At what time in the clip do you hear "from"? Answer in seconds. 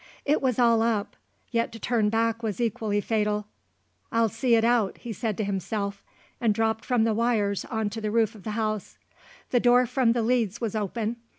6.83-7.03, 9.85-10.13